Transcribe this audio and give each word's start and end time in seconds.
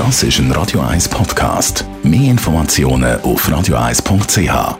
Das 0.00 0.22
ist 0.22 0.38
ein 0.38 0.50
Radio 0.52 0.80
1 0.80 1.10
Podcast. 1.10 1.84
Mehr 2.02 2.30
Informationen 2.30 3.20
auf 3.20 3.46
radio1.ch. 3.46 4.48
Radio 4.48 4.78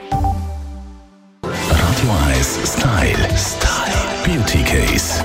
1 2.26 2.58
Style. 2.65 3.28
Style. 3.36 4.00
Beauty 4.25 4.62
Case. 4.62 5.22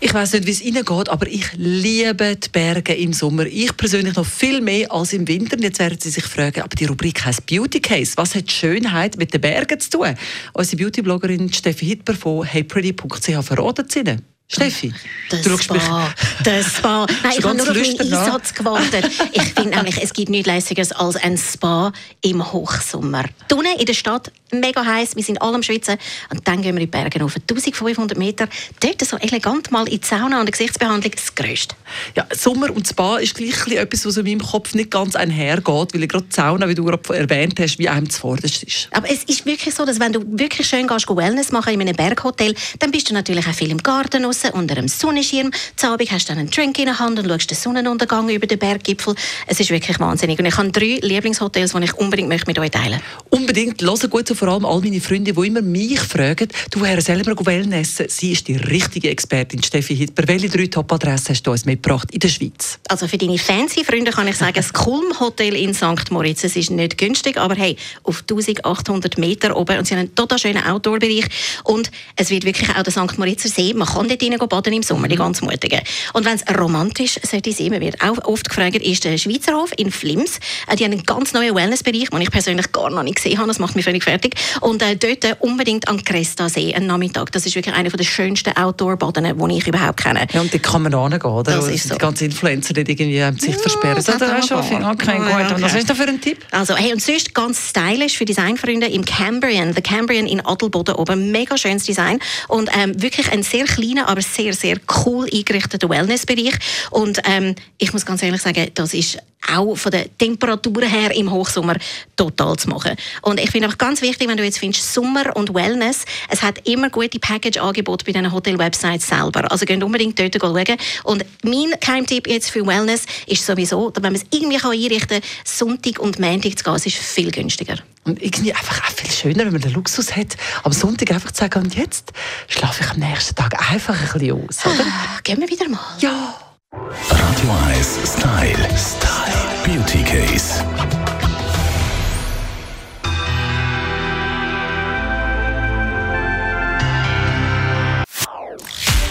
Ich 0.00 0.14
weiß 0.14 0.32
nicht, 0.32 0.46
wie 0.46 0.50
es 0.50 0.62
Ihnen 0.62 0.82
geht, 0.82 1.08
aber 1.10 1.26
ich 1.26 1.52
liebe 1.56 2.36
die 2.36 2.48
Berge 2.48 2.94
im 2.94 3.12
Sommer. 3.12 3.44
Ich 3.44 3.76
persönlich 3.76 4.16
noch 4.16 4.24
viel 4.24 4.62
mehr 4.62 4.90
als 4.90 5.12
im 5.12 5.28
Winter. 5.28 5.58
Und 5.58 5.62
jetzt 5.62 5.78
werden 5.78 5.98
Sie 6.00 6.08
sich 6.08 6.24
fragen, 6.24 6.62
aber 6.62 6.74
die 6.74 6.86
Rubrik 6.86 7.22
heißt 7.22 7.44
Beauty 7.44 7.80
Case. 7.80 8.14
Was 8.16 8.34
hat 8.34 8.50
Schönheit 8.50 9.18
mit 9.18 9.34
den 9.34 9.42
Bergen 9.42 9.78
zu 9.78 9.90
tun? 9.90 10.14
Unsere 10.54 10.84
Beauty-Bloggerin 10.84 11.52
Steffi 11.52 11.84
Hitler 11.84 12.14
von 12.14 12.44
heypretty.ch 12.44 13.44
verratet 13.44 13.92
sie 13.92 13.98
Ihnen. 13.98 14.22
Steffi, 14.52 14.92
das 15.30 15.42
du 15.42 15.56
Spa, 15.56 16.12
das 16.44 16.76
Spa. 16.78 17.06
Nein, 17.22 17.32
ich 17.38 17.44
habe 17.44 17.56
nur 17.56 17.70
auf 17.70 17.74
meinen 17.74 18.00
Einsatz 18.00 18.52
gewartet. 18.52 19.08
Ich 19.30 19.42
finde 19.42 19.76
nämlich, 19.76 20.02
es 20.02 20.12
gibt 20.12 20.28
nichts 20.28 20.48
Lässigeres 20.48 20.90
als 20.90 21.14
ein 21.14 21.38
Spa 21.38 21.92
im 22.20 22.52
Hochsommer. 22.52 23.26
Tunen 23.48 23.78
in 23.78 23.86
der 23.86 23.94
Stadt, 23.94 24.32
mega 24.52 24.84
heiß, 24.84 25.16
wir 25.16 25.22
sind 25.22 25.40
alle 25.40 25.54
am 25.54 25.62
Schwitzen. 25.62 25.96
Und 26.30 26.46
dann 26.46 26.62
gehen 26.62 26.74
wir 26.74 26.82
in 26.82 26.86
die 26.86 26.86
Berge 26.86 27.24
auf 27.24 27.36
1500 27.36 28.18
Meter. 28.18 28.48
Dort 28.80 29.04
so 29.04 29.16
elegant 29.16 29.70
mal 29.70 29.88
in 29.88 30.00
die 30.00 30.06
Sauna 30.06 30.40
und 30.40 30.46
die 30.46 30.52
Gesichtsbehandlung, 30.52 31.12
das 31.14 31.34
Größte. 31.34 31.74
Ja, 32.16 32.26
Sommer 32.34 32.70
und 32.74 32.86
Spa 32.86 33.18
ist 33.18 33.34
gleich 33.34 33.66
etwas, 33.76 34.04
was 34.06 34.16
in 34.16 34.24
meinem 34.24 34.40
Kopf 34.40 34.74
nicht 34.74 34.90
ganz 34.90 35.16
einhergeht, 35.16 35.94
weil 35.94 36.06
gerade 36.06 36.24
die 36.24 36.34
Sauna, 36.34 36.68
wie 36.68 36.74
du 36.74 36.84
gerade 36.84 37.16
erwähnt 37.16 37.58
hast, 37.60 37.78
wie 37.78 37.88
einem 37.88 38.10
zuvorderst 38.10 38.62
ist. 38.62 38.88
Aber 38.92 39.10
es 39.10 39.24
ist 39.24 39.46
wirklich 39.46 39.74
so, 39.74 39.84
dass 39.84 40.00
wenn 40.00 40.12
du 40.12 40.20
wirklich 40.38 40.66
schön 40.66 40.86
gehst, 40.86 41.08
Wellness 41.20 41.52
machen 41.52 41.74
in 41.74 41.80
einem 41.80 41.96
Berghotel, 41.96 42.54
dann 42.78 42.90
bist 42.90 43.10
du 43.10 43.14
natürlich 43.14 43.46
auch 43.46 43.54
viel 43.54 43.70
im 43.70 43.78
Garten 43.78 44.24
raus, 44.24 44.42
unter 44.52 44.76
einem 44.76 44.88
Sonnenschirm. 44.88 45.50
Zu 45.76 45.88
Abend 45.88 46.10
hast 46.10 46.28
du 46.28 46.32
dann 46.32 46.38
einen 46.38 46.50
Drink 46.50 46.78
in 46.78 46.86
der 46.86 46.98
Hand 46.98 47.18
und 47.18 47.28
schaust 47.28 47.50
den 47.50 47.56
Sonnenuntergang 47.56 48.28
über 48.30 48.46
den 48.46 48.58
Berggipfel. 48.58 49.14
Es 49.46 49.60
ist 49.60 49.70
wirklich 49.70 49.98
wahnsinnig. 50.00 50.38
Und 50.38 50.46
ich 50.46 50.56
habe 50.56 50.70
drei 50.70 50.98
Lieblingshotels, 51.02 51.72
die 51.72 51.84
ich 51.84 51.94
unbedingt 51.94 52.28
mit 52.28 52.58
euch 52.58 52.70
teilen 52.70 52.92
möchte. 52.92 53.04
Unbedingt. 53.30 53.82
Hören 53.82 54.10
gut, 54.10 54.28
so 54.28 54.34
vor 54.40 54.48
allem 54.48 54.64
all 54.64 54.80
meine 54.80 55.02
Freunde, 55.02 55.34
die 55.34 55.46
immer 55.46 55.60
mich 55.60 56.00
fragen, 56.00 56.48
du 56.70 56.82
Herr 56.86 57.02
selber 57.02 57.34
Wellnessen, 57.44 58.06
sie 58.08 58.32
ist 58.32 58.48
die 58.48 58.56
richtige 58.56 59.10
Expertin, 59.10 59.62
Steffi 59.62 59.94
Hitler. 59.94 60.26
Welche 60.28 60.48
drei 60.48 60.66
Top-Adressen 60.66 61.34
hast 61.34 61.42
du 61.42 61.50
uns 61.50 61.66
mitgebracht 61.66 62.08
in 62.10 62.20
der 62.20 62.28
Schweiz? 62.28 62.78
Also 62.88 63.06
für 63.06 63.18
deine 63.18 63.36
fancy 63.36 63.84
Freunde 63.84 64.12
kann 64.12 64.26
ich 64.28 64.36
sagen, 64.36 64.54
das 64.54 64.72
Kulm 64.72 65.20
Hotel 65.20 65.54
in 65.54 65.74
St. 65.74 66.10
Moritz. 66.10 66.42
Es 66.42 66.56
ist 66.56 66.70
nicht 66.70 66.96
günstig, 66.96 67.36
aber 67.36 67.54
hey, 67.54 67.76
auf 68.02 68.20
1800 68.22 69.18
Meter 69.18 69.54
oben 69.54 69.76
und 69.76 69.86
sie 69.86 69.92
haben 69.92 70.00
einen 70.00 70.14
total 70.14 70.38
schönen 70.38 70.64
Outdoor-Bereich 70.64 71.26
und 71.64 71.90
es 72.16 72.30
wird 72.30 72.44
wirklich 72.44 72.70
auch 72.70 72.82
der 72.82 72.92
St. 72.92 73.18
Moritzer 73.18 73.50
See, 73.50 73.74
man 73.74 73.88
kann 73.88 74.08
dort 74.08 74.22
rein 74.22 74.38
baden 74.38 74.72
im 74.72 74.82
Sommer, 74.82 75.08
die 75.08 75.16
ganz 75.16 75.42
Mutigen. 75.42 75.80
Und 76.14 76.24
wenn 76.24 76.36
es 76.36 76.58
romantisch 76.58 77.20
sollte 77.22 77.52
sein, 77.52 77.72
man 77.72 77.82
wird 77.82 78.00
auch 78.00 78.24
oft 78.24 78.48
gefragt, 78.48 78.76
ist 78.76 79.04
der 79.04 79.18
Schweizerhof 79.18 79.72
in 79.76 79.90
Flims. 79.90 80.40
Äh, 80.66 80.76
die 80.76 80.84
haben 80.84 80.92
einen 80.92 81.02
ganz 81.02 81.34
neuen 81.34 81.54
Wellnessbereich, 81.54 82.08
den 82.08 82.22
ich 82.22 82.30
persönlich 82.30 82.72
gar 82.72 82.88
noch 82.88 83.02
nicht 83.02 83.16
gesehen 83.16 83.36
habe, 83.36 83.48
das 83.48 83.58
macht 83.58 83.76
mich 83.76 83.84
völlig 83.84 84.02
fertig. 84.02 84.29
Und 84.60 84.82
äh, 84.82 84.96
dort 84.96 85.40
unbedingt 85.40 85.88
an 85.88 86.02
Cresta 86.04 86.48
See, 86.48 86.74
einen 86.74 86.86
Nachmittag. 86.86 87.32
Das 87.32 87.46
ist 87.46 87.54
wirklich 87.54 87.74
einer 87.74 87.90
der 87.90 88.04
schönsten 88.04 88.56
Outdoor-Baden, 88.56 89.24
die 89.38 89.56
ich 89.56 89.66
überhaupt 89.66 90.02
kenne. 90.02 90.26
Ja, 90.32 90.40
und 90.40 90.52
die 90.52 90.58
kann 90.58 90.82
man 90.82 90.94
angehen, 90.94 91.22
oder? 91.22 91.56
Das 91.56 91.68
ist 91.68 91.88
so. 91.88 91.94
Die 91.94 91.98
ganzen 91.98 92.24
Influencer, 92.24 92.74
die 92.74 92.80
irgendwie 92.80 93.38
die 93.38 93.40
Sicht 93.40 93.56
ja, 93.56 93.62
versperren. 93.62 93.96
Das, 93.96 94.08
ist 94.08 94.48
schon 94.48 94.58
okay, 94.84 95.16
gut. 95.18 95.56
Und 95.56 95.62
was 95.62 95.74
ist 95.74 95.88
da 95.88 95.94
für 95.94 96.08
ein 96.08 96.20
Tipp? 96.20 96.38
Also, 96.50 96.76
hey, 96.76 96.92
und 96.92 97.02
sonst 97.02 97.34
ganz 97.34 97.70
stylisch 97.70 98.16
für 98.16 98.24
Designfreunde 98.24 98.86
im 98.86 99.04
Cambrian. 99.04 99.74
The 99.74 99.82
Cambrian 99.82 100.26
in 100.26 100.44
Adelboden 100.44 100.94
oben. 100.94 101.30
Mega 101.30 101.56
schönes 101.56 101.84
Design. 101.84 102.18
Und 102.48 102.70
ähm, 102.76 103.00
wirklich 103.00 103.30
ein 103.32 103.42
sehr 103.42 103.64
kleiner, 103.64 104.08
aber 104.08 104.22
sehr, 104.22 104.52
sehr 104.52 104.78
cool 105.04 105.28
eingerichteter 105.32 105.88
Wellnessbereich. 105.88 106.54
Und 106.90 107.20
ähm, 107.24 107.54
ich 107.78 107.92
muss 107.92 108.06
ganz 108.06 108.22
ehrlich 108.22 108.42
sagen, 108.42 108.68
das 108.74 108.94
ist 108.94 109.18
auch 109.54 109.74
von 109.76 109.92
der 109.92 110.16
Temperatur 110.16 110.82
her 110.82 111.14
im 111.14 111.30
Hochsommer 111.30 111.76
total 112.16 112.56
zu 112.56 112.68
machen. 112.68 112.96
Und 113.22 113.40
ich 113.40 113.50
finde 113.50 113.68
auch 113.68 113.78
ganz 113.78 114.02
wichtig, 114.02 114.28
wenn 114.28 114.36
du 114.36 114.44
jetzt 114.44 114.58
findest, 114.58 114.92
Sommer 114.92 115.36
und 115.36 115.54
Wellness, 115.54 116.04
es 116.28 116.42
hat 116.42 116.66
immer 116.66 116.90
gute 116.90 117.18
Package-Angebote 117.18 118.04
bei 118.04 118.12
diesen 118.12 118.32
Hotel-Websites 118.32 119.08
selber. 119.08 119.50
Also 119.50 119.66
geht 119.66 119.82
unbedingt 119.82 120.18
dort 120.18 120.36
schauen. 120.40 120.76
Und 121.04 121.24
mein 121.42 121.78
Keimtipp 121.80 122.28
jetzt 122.28 122.50
für 122.50 122.66
Wellness 122.66 123.04
ist 123.26 123.44
sowieso, 123.44 123.90
dass 123.90 124.02
wenn 124.02 124.12
man 124.12 124.20
es 124.20 124.26
irgendwie 124.30 124.56
einrichten 124.56 125.20
kann, 125.20 125.30
Sonntag 125.44 125.98
und 125.98 126.18
Montag 126.18 126.58
zu 126.58 126.64
gehen, 126.64 126.74
es 126.74 126.86
ist 126.86 126.96
viel 126.96 127.30
günstiger. 127.30 127.76
Und 128.04 128.22
irgendwie 128.22 128.52
einfach 128.52 128.82
auch 128.82 128.92
viel 128.92 129.10
schöner, 129.10 129.44
wenn 129.44 129.52
man 129.52 129.60
den 129.60 129.72
Luxus 129.72 130.16
hat, 130.16 130.36
am 130.62 130.72
Sonntag 130.72 131.12
einfach 131.12 131.32
zu 131.32 131.40
sagen, 131.40 131.62
und 131.62 131.74
jetzt 131.74 132.12
schlafe 132.48 132.82
ich 132.82 132.90
am 132.90 132.98
nächsten 132.98 133.34
Tag 133.34 133.70
einfach 133.70 133.94
ein 133.94 134.20
bisschen 134.20 134.32
aus, 134.32 134.66
oder? 134.66 134.84
Ah, 134.86 135.20
gehen 135.22 135.40
wir 135.40 135.48
wieder 135.48 135.68
mal. 135.68 135.80
Ja. 136.00 136.49
Radio 136.72 137.50
1 137.68 137.98
Style. 138.04 138.68
Style. 138.76 139.40
Beauty 139.64 140.04
Case. 140.04 140.64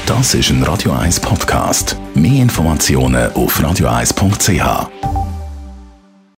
Das 0.05 0.33
ist 0.33 0.49
ein 0.49 0.63
Radio 0.63 0.93
1 0.93 1.19
Podcast. 1.19 1.97
Mehr 2.15 2.43
Informationen 2.43 3.31
auf 3.33 3.59
radio1.ch. 3.59 5.18